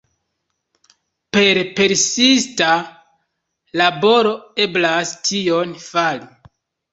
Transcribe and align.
Per 1.37 1.59
persista 1.79 2.69
laboro 3.83 4.33
eblas 4.67 5.13
tion 5.31 5.77
fari. 5.85 6.27